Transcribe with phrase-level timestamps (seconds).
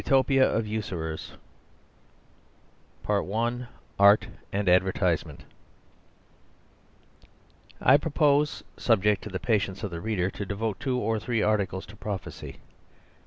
[0.03, 1.33] UTOPIA OF USURERS
[3.07, 3.67] I.
[3.99, 5.45] Art and Advertisement
[7.79, 11.85] I propose, subject to the patience of the reader, to devote two or three articles
[11.85, 12.61] to prophecy.